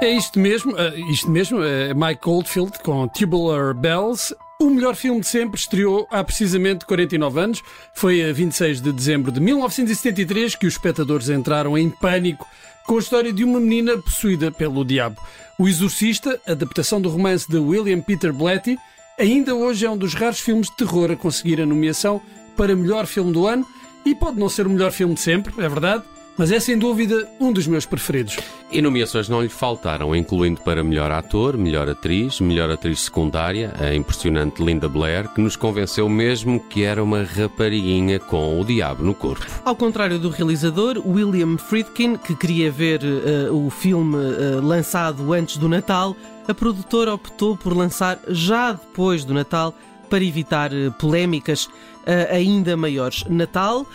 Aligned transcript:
É 0.00 0.08
isto 0.10 0.38
mesmo, 0.38 0.72
uh, 0.74 1.10
isto 1.10 1.28
mesmo, 1.28 1.60
é 1.60 1.92
Mike 1.92 2.28
Oldfield 2.28 2.78
com 2.84 3.08
Tubular 3.08 3.74
Bells. 3.74 4.32
O 4.60 4.70
melhor 4.70 4.94
filme 4.94 5.20
de 5.20 5.26
sempre 5.26 5.58
estreou 5.58 6.06
há 6.08 6.22
precisamente 6.22 6.86
49 6.86 7.40
anos. 7.40 7.62
Foi 7.94 8.22
a 8.22 8.32
26 8.32 8.80
de 8.80 8.92
dezembro 8.92 9.32
de 9.32 9.40
1973 9.40 10.54
que 10.54 10.68
os 10.68 10.74
espectadores 10.74 11.28
entraram 11.28 11.76
em 11.76 11.90
pânico 11.90 12.46
com 12.86 12.94
a 12.94 13.00
história 13.00 13.32
de 13.32 13.42
uma 13.42 13.58
menina 13.58 13.98
possuída 13.98 14.52
pelo 14.52 14.84
diabo. 14.84 15.20
O 15.58 15.66
Exorcista, 15.66 16.40
adaptação 16.46 17.00
do 17.00 17.08
romance 17.08 17.50
de 17.50 17.58
William 17.58 18.00
Peter 18.00 18.32
Blatty, 18.32 18.78
ainda 19.18 19.54
hoje 19.56 19.84
é 19.84 19.90
um 19.90 19.96
dos 19.96 20.14
raros 20.14 20.38
filmes 20.38 20.70
de 20.70 20.76
terror 20.76 21.10
a 21.10 21.16
conseguir 21.16 21.60
a 21.60 21.66
nomeação 21.66 22.22
para 22.56 22.76
melhor 22.76 23.04
filme 23.06 23.32
do 23.32 23.48
ano 23.48 23.66
e 24.06 24.14
pode 24.14 24.38
não 24.38 24.48
ser 24.48 24.66
o 24.66 24.70
melhor 24.70 24.92
filme 24.92 25.14
de 25.14 25.20
sempre, 25.20 25.52
é 25.58 25.68
verdade, 25.68 26.04
mas 26.38 26.52
é 26.52 26.60
sem 26.60 26.78
dúvida 26.78 27.28
um 27.40 27.52
dos 27.52 27.66
meus 27.66 27.84
preferidos. 27.84 28.38
E 28.70 28.80
nomeações 28.80 29.28
não 29.28 29.42
lhe 29.42 29.48
faltaram, 29.48 30.14
incluindo 30.14 30.60
para 30.60 30.84
melhor 30.84 31.10
ator, 31.10 31.56
melhor 31.56 31.88
atriz, 31.88 32.40
melhor 32.40 32.70
atriz 32.70 33.00
secundária, 33.00 33.74
a 33.78 33.94
impressionante 33.94 34.62
Linda 34.62 34.88
Blair, 34.88 35.28
que 35.28 35.40
nos 35.40 35.56
convenceu 35.56 36.08
mesmo 36.08 36.60
que 36.60 36.84
era 36.84 37.02
uma 37.02 37.24
rapariguinha 37.24 38.20
com 38.20 38.60
o 38.60 38.64
diabo 38.64 39.02
no 39.02 39.14
corpo. 39.14 39.44
Ao 39.64 39.74
contrário 39.74 40.18
do 40.18 40.28
realizador, 40.28 41.02
William 41.04 41.58
Friedkin, 41.58 42.16
que 42.16 42.36
queria 42.36 42.70
ver 42.70 43.00
uh, 43.02 43.66
o 43.66 43.70
filme 43.70 44.16
uh, 44.16 44.60
lançado 44.62 45.32
antes 45.32 45.56
do 45.56 45.68
Natal, 45.68 46.14
a 46.46 46.54
produtora 46.54 47.12
optou 47.12 47.56
por 47.56 47.76
lançar 47.76 48.18
já 48.28 48.72
depois 48.72 49.24
do 49.24 49.34
Natal 49.34 49.74
para 50.08 50.24
evitar 50.24 50.72
uh, 50.72 50.92
polémicas 50.98 51.64
uh, 51.64 52.34
ainda 52.34 52.76
maiores. 52.76 53.24
Natal 53.28 53.82
uh, 53.82 53.86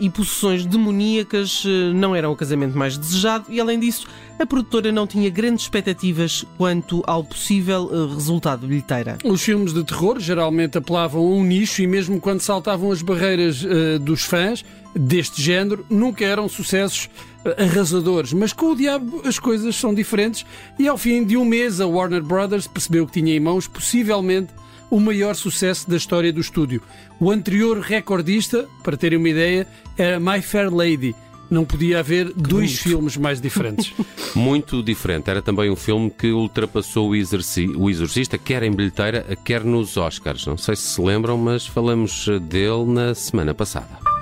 e 0.00 0.10
possessões 0.10 0.66
demoníacas 0.66 1.64
não 1.94 2.14
eram 2.14 2.32
o 2.32 2.36
casamento 2.36 2.76
mais 2.76 2.96
desejado 2.96 3.46
e, 3.48 3.60
além 3.60 3.78
disso, 3.78 4.06
a 4.38 4.44
produtora 4.44 4.92
não 4.92 5.06
tinha 5.06 5.30
grandes 5.30 5.64
expectativas 5.64 6.44
quanto 6.58 7.02
ao 7.06 7.24
possível 7.24 8.08
resultado 8.08 8.66
bilheteira. 8.66 9.16
Os 9.24 9.42
filmes 9.42 9.72
de 9.72 9.82
terror 9.82 10.20
geralmente 10.20 10.76
apelavam 10.76 11.22
a 11.22 11.30
um 11.30 11.42
nicho 11.42 11.82
e, 11.82 11.86
mesmo 11.86 12.20
quando 12.20 12.40
saltavam 12.40 12.90
as 12.90 13.00
barreiras 13.00 13.64
dos 14.02 14.24
fãs 14.24 14.62
deste 14.94 15.40
género, 15.40 15.86
nunca 15.88 16.24
eram 16.24 16.48
sucessos 16.48 17.08
arrasadores. 17.56 18.32
Mas 18.32 18.52
com 18.52 18.72
o 18.72 18.76
Diabo 18.76 19.22
as 19.24 19.38
coisas 19.38 19.74
são 19.76 19.94
diferentes 19.94 20.44
e, 20.78 20.86
ao 20.86 20.98
fim 20.98 21.24
de 21.24 21.36
um 21.36 21.44
mês, 21.44 21.80
a 21.80 21.86
Warner 21.86 22.22
Brothers 22.22 22.66
percebeu 22.66 23.06
que 23.06 23.12
tinha 23.20 23.34
em 23.34 23.40
mãos 23.40 23.66
possivelmente 23.66 24.52
o 24.90 25.00
maior 25.00 25.34
sucesso 25.34 25.88
da 25.88 25.96
história 25.96 26.32
do 26.32 26.40
estúdio. 26.40 26.82
O 27.20 27.30
anterior 27.30 27.80
recordista, 27.80 28.66
para 28.82 28.96
terem 28.96 29.18
uma 29.18 29.28
ideia, 29.28 29.66
era 29.96 30.20
My 30.20 30.40
Fair 30.42 30.72
Lady. 30.72 31.14
Não 31.48 31.64
podia 31.64 32.00
haver 32.00 32.32
que 32.32 32.42
dois 32.42 32.76
filmes 32.78 33.16
mais 33.16 33.40
diferentes. 33.40 33.92
Muito 34.34 34.82
diferente. 34.82 35.30
Era 35.30 35.40
também 35.40 35.70
um 35.70 35.76
filme 35.76 36.10
que 36.10 36.32
ultrapassou 36.32 37.10
o, 37.10 37.14
exorci 37.14 37.68
o 37.68 37.88
Exorcista, 37.88 38.36
quer 38.36 38.62
em 38.64 38.72
bilheteira, 38.72 39.24
quer 39.44 39.64
nos 39.64 39.96
Oscars. 39.96 40.44
Não 40.46 40.58
sei 40.58 40.74
se 40.74 40.82
se 40.82 41.00
lembram, 41.00 41.38
mas 41.38 41.66
falamos 41.66 42.26
dele 42.48 42.84
na 42.86 43.14
semana 43.14 43.54
passada. 43.54 44.15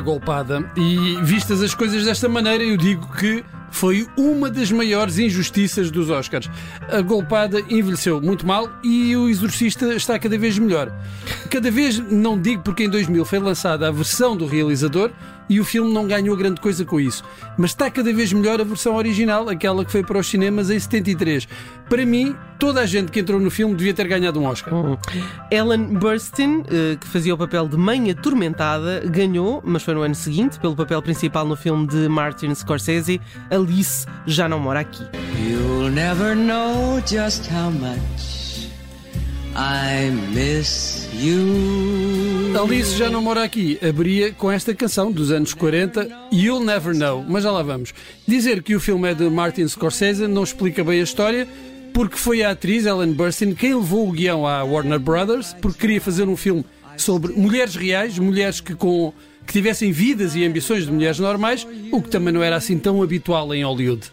Golpada. 0.00 0.70
E 0.76 1.16
vistas 1.22 1.62
as 1.62 1.74
coisas 1.74 2.04
desta 2.04 2.28
maneira, 2.28 2.64
eu 2.64 2.76
digo 2.76 3.06
que 3.16 3.44
foi 3.70 4.06
uma 4.16 4.50
das 4.50 4.70
maiores 4.72 5.18
injustiças 5.18 5.90
dos 5.90 6.10
Oscars. 6.10 6.50
A 6.90 7.00
golpada 7.00 7.60
envelheceu 7.68 8.20
muito 8.20 8.46
mal 8.46 8.68
e 8.82 9.16
o 9.16 9.28
Exorcista 9.28 9.94
está 9.94 10.18
cada 10.18 10.38
vez 10.38 10.58
melhor. 10.58 10.92
Cada 11.50 11.70
vez, 11.70 11.98
não 11.98 12.38
digo 12.38 12.62
porque 12.62 12.84
em 12.84 12.90
2000 12.90 13.24
foi 13.24 13.38
lançada 13.38 13.88
a 13.88 13.90
versão 13.90 14.36
do 14.36 14.46
realizador 14.46 15.10
e 15.48 15.58
o 15.58 15.64
filme 15.64 15.92
não 15.92 16.06
ganhou 16.06 16.36
grande 16.36 16.60
coisa 16.60 16.84
com 16.84 17.00
isso, 17.00 17.24
mas 17.56 17.70
está 17.70 17.90
cada 17.90 18.12
vez 18.12 18.32
melhor 18.32 18.60
a 18.60 18.64
versão 18.64 18.94
original, 18.96 19.48
aquela 19.48 19.82
que 19.84 19.90
foi 19.90 20.02
para 20.02 20.18
os 20.18 20.26
cinemas 20.26 20.68
em 20.68 20.78
73. 20.78 21.48
Para 21.88 22.04
mim, 22.04 22.36
toda 22.58 22.82
a 22.82 22.86
gente 22.86 23.10
que 23.10 23.20
entrou 23.20 23.40
no 23.40 23.50
filme 23.50 23.74
devia 23.74 23.94
ter 23.94 24.06
ganhado 24.06 24.38
um 24.38 24.44
Oscar. 24.44 24.74
Uhum. 24.74 24.98
Ellen 25.50 25.94
Burstyn, 25.94 26.64
eh, 26.68 26.96
que 27.00 27.06
fazia 27.06 27.34
o 27.34 27.38
papel 27.38 27.66
de 27.66 27.78
mãe 27.78 28.10
atormentada, 28.10 29.00
ganhou, 29.06 29.62
mas 29.64 29.82
foi 29.82 29.94
no 29.94 30.02
ano 30.02 30.14
seguinte, 30.14 30.58
pelo 30.58 30.76
papel 30.76 31.00
principal 31.00 31.46
no 31.46 31.56
filme 31.56 31.86
de 31.86 32.08
Martin 32.08 32.54
Scorsese, 32.54 33.20
Alice 33.50 34.06
já 34.26 34.48
não 34.48 34.60
mora 34.60 34.80
aqui. 34.80 35.02
You'll 35.40 35.90
never 35.90 36.36
know 36.36 37.00
just 37.06 37.50
how 37.50 37.70
much 37.70 38.37
I 39.60 40.12
miss 40.32 41.08
you. 41.12 42.56
Alice 42.56 42.96
já 42.96 43.10
não 43.10 43.20
mora 43.20 43.42
aqui. 43.42 43.76
Abria 43.82 44.32
com 44.32 44.52
esta 44.52 44.72
canção 44.72 45.10
dos 45.10 45.32
anos 45.32 45.52
40, 45.52 46.08
You'll 46.32 46.62
Never 46.62 46.96
Know. 46.96 47.24
Mas 47.28 47.42
já 47.42 47.50
lá 47.50 47.60
vamos. 47.64 47.92
Dizer 48.24 48.62
que 48.62 48.76
o 48.76 48.80
filme 48.80 49.10
é 49.10 49.14
de 49.14 49.28
Martin 49.28 49.66
Scorsese 49.66 50.28
não 50.28 50.44
explica 50.44 50.84
bem 50.84 51.00
a 51.00 51.02
história 51.02 51.48
porque 51.92 52.16
foi 52.16 52.44
a 52.44 52.52
atriz 52.52 52.86
Ellen 52.86 53.12
Burstyn 53.12 53.52
quem 53.52 53.74
levou 53.74 54.08
o 54.08 54.12
guião 54.12 54.46
à 54.46 54.62
Warner 54.62 55.00
Brothers, 55.00 55.56
porque 55.60 55.80
queria 55.80 56.00
fazer 56.00 56.28
um 56.28 56.36
filme 56.36 56.64
sobre 56.96 57.32
mulheres 57.32 57.74
reais, 57.74 58.16
mulheres 58.16 58.60
que 58.60 58.76
com 58.76 59.12
que 59.44 59.52
tivessem 59.52 59.90
vidas 59.90 60.36
e 60.36 60.44
ambições 60.44 60.84
de 60.84 60.92
mulheres 60.92 61.18
normais, 61.18 61.66
o 61.90 62.00
que 62.00 62.08
também 62.08 62.32
não 62.32 62.44
era 62.44 62.54
assim 62.54 62.78
tão 62.78 63.02
habitual 63.02 63.52
em 63.52 63.64
Hollywood. 63.64 64.08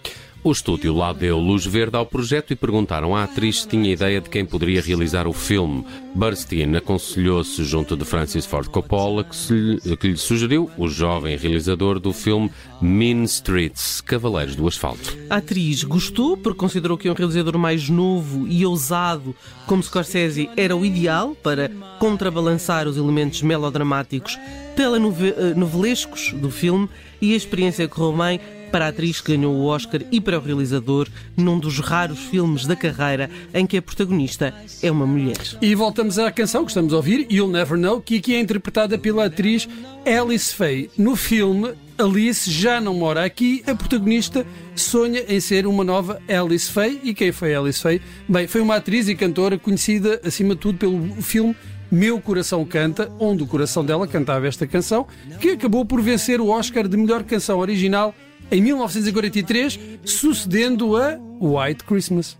O 0.45 0.51
estúdio 0.51 0.95
lá 0.95 1.11
deu 1.11 1.39
luz 1.39 1.65
verde 1.65 1.97
ao 1.97 2.05
projeto 2.05 2.53
e 2.53 2.55
perguntaram 2.55 3.15
à 3.15 3.23
atriz 3.23 3.61
se 3.61 3.67
tinha 3.67 3.91
ideia 3.91 4.21
de 4.21 4.29
quem 4.29 4.45
poderia 4.45 4.79
realizar 4.79 5.25
o 5.25 5.33
filme. 5.33 5.83
Burstyn 6.13 6.75
aconselhou-se 6.75 7.63
junto 7.63 7.97
de 7.97 8.05
Francis 8.05 8.45
Ford 8.45 8.67
Coppola, 8.67 9.23
que, 9.23 9.35
se, 9.35 9.79
que 9.99 10.07
lhe 10.07 10.17
sugeriu 10.17 10.69
o 10.77 10.87
jovem 10.87 11.35
realizador 11.35 11.99
do 11.99 12.13
filme 12.13 12.51
Mean 12.79 13.23
Streets, 13.23 14.01
Cavaleiros 14.01 14.55
do 14.55 14.67
Asfalto. 14.67 15.17
A 15.31 15.37
atriz 15.37 15.83
gostou 15.83 16.37
porque 16.37 16.59
considerou 16.59 16.95
que 16.95 17.09
um 17.09 17.13
realizador 17.13 17.57
mais 17.57 17.89
novo 17.89 18.47
e 18.47 18.63
ousado 18.67 19.35
como 19.65 19.81
Scorsese 19.81 20.47
era 20.55 20.77
o 20.77 20.85
ideal 20.85 21.35
para 21.41 21.71
contrabalançar 21.97 22.87
os 22.87 22.97
elementos 22.97 23.41
melodramáticos 23.41 24.37
telenovelescos 24.75 26.33
do 26.33 26.51
filme 26.51 26.87
e 27.19 27.33
a 27.33 27.37
experiência 27.37 27.87
correu 27.87 28.15
bem 28.15 28.39
para 28.75 28.87
a 28.87 28.89
atriz 28.89 29.21
que 29.21 29.33
ganhou 29.37 29.55
o 29.55 29.67
Oscar 29.67 30.01
e 30.11 30.19
para 30.19 30.37
o 30.37 30.41
realizador 30.41 31.07
num 31.37 31.57
dos 31.57 31.79
raros 31.79 32.19
filmes 32.19 32.67
da 32.67 32.75
carreira 32.75 33.29
em 33.53 33.65
que 33.65 33.77
a 33.77 33.81
protagonista 33.81 34.53
é 34.83 34.91
uma 34.91 35.07
mulher. 35.07 35.37
E 35.61 35.73
voltamos 35.73 36.19
à 36.19 36.29
canção 36.29 36.65
que 36.65 36.71
estamos 36.71 36.91
a 36.91 36.97
ouvir, 36.97 37.25
You'll 37.31 37.49
Never 37.49 37.77
Know, 37.77 38.01
que 38.01 38.17
aqui 38.17 38.35
é 38.35 38.39
interpretada 38.41 38.97
pela 38.97 39.27
atriz 39.27 39.65
Alice 40.05 40.53
Faye. 40.53 40.89
No 40.97 41.15
filme, 41.15 41.73
Alice 41.97 42.51
já 42.51 42.81
não 42.81 42.95
mora 42.95 43.23
aqui, 43.23 43.63
a 43.65 43.73
protagonista 43.73 44.45
sonha 44.75 45.23
em 45.29 45.39
ser 45.39 45.65
uma 45.65 45.85
nova 45.85 46.21
Alice 46.27 46.69
Faye. 46.69 46.99
E 47.01 47.13
quem 47.13 47.31
foi 47.31 47.55
Alice 47.55 47.79
Faye? 47.79 48.01
Bem, 48.27 48.45
foi 48.45 48.59
uma 48.59 48.75
atriz 48.75 49.07
e 49.07 49.15
cantora 49.15 49.57
conhecida 49.57 50.19
acima 50.21 50.53
de 50.53 50.59
tudo 50.59 50.77
pelo 50.77 51.21
filme 51.21 51.55
meu 51.89 52.19
Coração 52.19 52.65
Canta, 52.65 53.09
onde 53.19 53.41
o 53.41 53.47
coração 53.47 53.85
dela 53.85 54.05
cantava 54.05 54.45
esta 54.47 54.67
canção, 54.67 55.07
que 55.39 55.51
acabou 55.51 55.85
por 55.85 56.01
vencer 56.01 56.41
o 56.41 56.49
Oscar 56.49 56.89
de 56.89 56.97
melhor 56.97 57.23
canção 57.23 57.59
original 57.59 58.13
em 58.51 58.61
1943, 58.61 59.79
sucedendo 60.03 60.95
a 60.95 61.17
White 61.39 61.83
Christmas. 61.83 62.37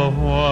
Ainda, 0.00 0.49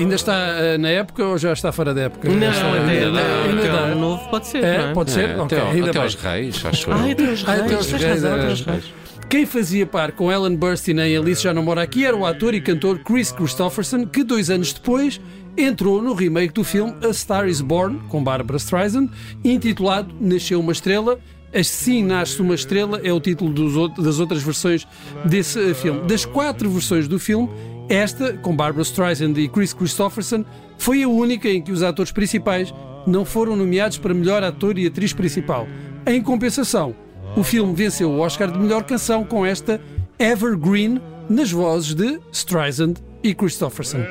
ainda 0.00 0.14
está 0.14 0.32
uh, 0.32 0.78
na 0.78 0.88
época 0.88 1.24
ou 1.24 1.38
já 1.38 1.52
está 1.52 1.72
fora 1.72 1.94
da 1.94 2.02
época? 2.02 2.28
Não, 2.28 2.34
ainda, 2.36 2.90
ainda, 2.90 3.20
ainda, 3.20 3.94
novo 3.94 4.28
pode 4.28 4.46
ser. 4.46 4.64
É, 4.64 4.76
é? 4.76 4.92
pode 4.92 5.10
ser? 5.10 5.30
É, 5.30 5.40
okay, 5.40 5.58
até, 5.58 5.70
ainda 5.70 5.90
até 5.90 5.98
aos 5.98 6.14
reis, 6.14 6.64
acho 6.64 6.90
ah, 6.90 6.94
até 6.94 7.10
aos 7.10 7.42
reis. 7.42 7.44
Ah, 7.46 7.52
até 7.52 7.74
aos 7.74 7.90
reis, 7.90 8.22
reis, 8.22 8.60
reis. 8.62 8.84
Quem 9.28 9.46
fazia 9.46 9.86
par 9.86 10.10
com 10.10 10.30
Ellen 10.30 10.56
Burstyn 10.56 10.98
em 10.98 11.16
Alice 11.16 11.40
Já 11.40 11.54
Não 11.54 11.62
Mora 11.62 11.82
Aqui 11.82 12.04
era 12.04 12.16
o 12.16 12.26
ator 12.26 12.52
e 12.52 12.60
cantor 12.60 12.98
Chris 12.98 13.30
Christopherson, 13.30 14.04
que 14.04 14.24
dois 14.24 14.50
anos 14.50 14.72
depois 14.72 15.20
entrou 15.56 16.02
no 16.02 16.14
remake 16.14 16.52
do 16.52 16.64
filme 16.64 16.94
A 17.00 17.12
Star 17.12 17.46
Is 17.46 17.60
Born, 17.60 18.00
com 18.08 18.24
Barbara 18.24 18.56
Streisand, 18.56 19.08
intitulado 19.44 20.12
Nasceu 20.20 20.58
Uma 20.58 20.72
Estrela, 20.72 21.20
Assim 21.52 22.04
Nasce 22.04 22.40
Uma 22.40 22.54
Estrela 22.54 23.00
é 23.02 23.12
o 23.12 23.20
título 23.20 23.52
dos, 23.52 23.96
das 23.96 24.20
outras 24.20 24.42
versões 24.42 24.86
desse 25.24 25.58
uh, 25.58 25.74
filme. 25.74 26.00
Das 26.02 26.24
quatro 26.24 26.70
versões 26.70 27.08
do 27.08 27.18
filme, 27.18 27.48
esta, 27.90 28.34
com 28.34 28.54
Barbara 28.54 28.82
Streisand 28.82 29.34
e 29.36 29.48
Chris 29.48 29.74
Christopherson, 29.74 30.44
foi 30.78 31.02
a 31.02 31.08
única 31.08 31.48
em 31.48 31.60
que 31.60 31.72
os 31.72 31.82
atores 31.82 32.12
principais 32.12 32.72
não 33.04 33.24
foram 33.24 33.56
nomeados 33.56 33.98
para 33.98 34.14
melhor 34.14 34.44
ator 34.44 34.78
e 34.78 34.86
atriz 34.86 35.12
principal. 35.12 35.66
Em 36.06 36.22
compensação, 36.22 36.94
o 37.36 37.42
filme 37.42 37.74
venceu 37.74 38.10
o 38.10 38.20
Oscar 38.20 38.50
de 38.50 38.58
melhor 38.58 38.84
canção 38.84 39.24
com 39.24 39.44
esta 39.44 39.80
Evergreen 40.18 41.00
nas 41.28 41.50
vozes 41.50 41.94
de 41.94 42.20
Streisand 42.32 42.94
e 43.22 43.34
Christopherson. 43.34 44.04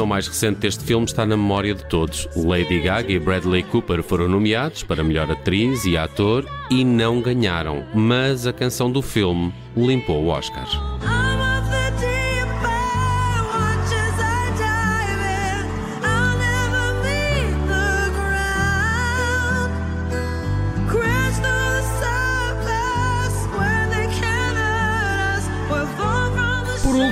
Adaptação 0.00 0.06
mais 0.06 0.26
recente 0.26 0.58
deste 0.58 0.84
filme 0.84 1.04
está 1.04 1.26
na 1.26 1.36
memória 1.36 1.74
de 1.74 1.84
todos. 1.84 2.28
Lady 2.36 2.80
Gaga 2.80 3.12
e 3.12 3.18
Bradley 3.18 3.62
Cooper 3.62 4.02
foram 4.02 4.28
nomeados 4.28 4.82
para 4.82 5.04
melhor 5.04 5.30
atriz 5.30 5.84
e 5.84 5.96
ator 5.96 6.44
e 6.70 6.84
não 6.84 7.20
ganharam, 7.20 7.84
mas 7.94 8.46
a 8.46 8.52
canção 8.52 8.90
do 8.90 9.02
filme 9.02 9.52
limpou 9.76 10.24
o 10.24 10.28
Oscar. 10.28 10.66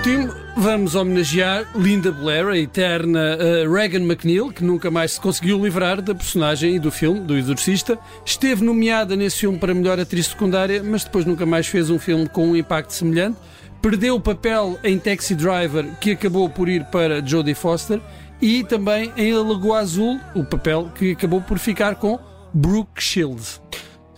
Último, 0.09 0.35
vamos 0.57 0.95
homenagear 0.95 1.67
Linda 1.75 2.11
Blair, 2.11 2.47
a 2.47 2.57
eterna 2.57 3.37
uh, 3.37 3.71
Regan 3.71 4.01
McNeil, 4.01 4.51
que 4.51 4.65
nunca 4.65 4.91
mais 4.91 5.13
se 5.13 5.21
conseguiu 5.21 5.63
livrar 5.63 6.01
da 6.01 6.15
personagem 6.15 6.77
e 6.77 6.79
do 6.79 6.91
filme, 6.91 7.21
do 7.21 7.37
Exorcista. 7.37 7.99
Esteve 8.25 8.65
nomeada 8.65 9.15
nesse 9.15 9.41
filme 9.41 9.59
para 9.59 9.75
melhor 9.75 10.01
atriz 10.01 10.29
secundária, 10.29 10.83
mas 10.83 11.05
depois 11.05 11.27
nunca 11.27 11.45
mais 11.45 11.67
fez 11.67 11.91
um 11.91 11.99
filme 11.99 12.27
com 12.27 12.49
um 12.49 12.57
impacto 12.57 12.91
semelhante. 12.91 13.37
Perdeu 13.83 14.17
o 14.17 14.21
papel 14.21 14.79
em 14.83 14.99
Taxi 14.99 15.35
Driver, 15.35 15.85
que 16.01 16.13
acabou 16.13 16.49
por 16.49 16.69
ir 16.69 16.85
para 16.87 17.25
Jodie 17.25 17.55
Foster, 17.55 18.01
e 18.41 18.65
também 18.65 19.13
em 19.17 19.33
A 19.33 19.43
Lagoa 19.43 19.81
Azul, 19.81 20.19
o 20.35 20.43
papel 20.43 20.91
que 20.95 21.13
acabou 21.13 21.43
por 21.43 21.59
ficar 21.59 21.97
com 21.97 22.19
Brooke 22.55 23.03
Shields. 23.03 23.61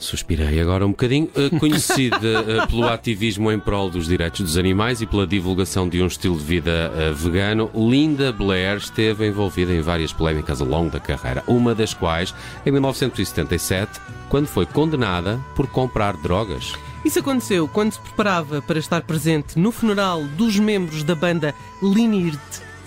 Suspirei 0.00 0.58
agora 0.58 0.86
um 0.86 0.90
bocadinho. 0.90 1.28
Uh, 1.36 1.60
conhecida 1.60 2.16
uh, 2.16 2.66
pelo 2.68 2.88
ativismo 2.88 3.52
em 3.52 3.60
prol 3.60 3.90
dos 3.90 4.06
direitos 4.06 4.40
dos 4.40 4.56
animais 4.56 5.02
e 5.02 5.06
pela 5.06 5.26
divulgação 5.26 5.86
de 5.86 6.02
um 6.02 6.06
estilo 6.06 6.38
de 6.38 6.42
vida 6.42 6.90
uh, 6.90 7.14
vegano, 7.14 7.70
Linda 7.74 8.32
Blair 8.32 8.78
esteve 8.78 9.28
envolvida 9.28 9.72
em 9.74 9.82
várias 9.82 10.10
polémicas 10.10 10.62
ao 10.62 10.66
longo 10.66 10.90
da 10.90 10.98
carreira, 10.98 11.44
uma 11.46 11.74
das 11.74 11.92
quais 11.92 12.34
em 12.64 12.72
1977, 12.72 14.00
quando 14.30 14.46
foi 14.46 14.64
condenada 14.64 15.38
por 15.54 15.66
comprar 15.66 16.16
drogas. 16.16 16.72
Isso 17.04 17.18
aconteceu 17.18 17.68
quando 17.68 17.92
se 17.92 18.00
preparava 18.00 18.62
para 18.62 18.78
estar 18.78 19.02
presente 19.02 19.58
no 19.58 19.70
funeral 19.70 20.24
dos 20.36 20.58
membros 20.58 21.02
da 21.02 21.14
banda 21.14 21.54
Lynyrd 21.82 22.40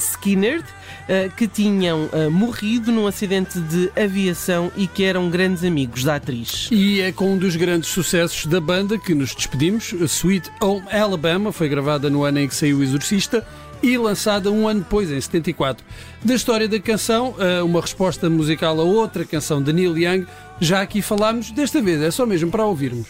Skynyrd, 0.04 0.64
eh, 0.64 0.83
que 1.36 1.48
tinham 1.48 2.10
eh, 2.12 2.30
morrido 2.30 2.92
num 2.92 3.08
acidente 3.08 3.60
de 3.60 3.92
aviação 3.96 4.72
e 4.76 4.88
que 4.88 5.04
eram 5.04 5.30
grandes 5.30 5.64
amigos 5.64 6.04
da 6.04 6.16
atriz. 6.16 6.70
E 6.72 7.02
é 7.02 7.12
com 7.12 7.34
um 7.34 7.38
dos 7.38 7.56
grandes 7.56 7.90
sucessos 7.90 8.46
da 8.46 8.60
banda 8.60 8.98
que 8.98 9.14
nos 9.14 9.36
despedimos. 9.36 9.94
Sweet 9.94 10.50
Home 10.62 10.84
Alabama 10.92 11.52
foi 11.52 11.68
gravada 11.68 12.10
no 12.10 12.24
ano 12.24 12.40
em 12.40 12.48
que 12.48 12.56
saiu 12.56 12.78
o 12.78 12.84
Exorcista 12.84 13.46
e 13.84 13.98
lançada 13.98 14.50
um 14.50 14.68
ano 14.68 14.80
depois, 14.80 15.12
em 15.12 15.20
74. 15.20 15.86
Da 16.24 16.34
história 16.34 16.68
da 16.70 16.80
canção, 16.80 17.36
eh, 17.38 17.62
uma 17.62 17.82
resposta 17.82 18.30
musical 18.30 18.80
a 18.80 18.84
outra 18.84 19.26
canção 19.26 19.62
de 19.62 19.74
Neil 19.74 19.98
Young, 19.98 20.26
já 20.60 20.82
aqui 20.82 21.02
falámos, 21.02 21.52
desta 21.52 21.82
vez 21.82 22.02
é 22.02 22.10
só 22.10 22.26
mesmo 22.26 22.50
para 22.50 22.66
ouvirmos. 22.66 23.08